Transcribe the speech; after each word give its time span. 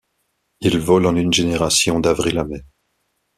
Il 0.61 0.79
vole 0.79 1.05
en 1.05 1.15
une 1.15 1.31
génération, 1.31 1.99
d'avril 1.99 2.39
à 2.39 2.43
mai. 2.43 2.65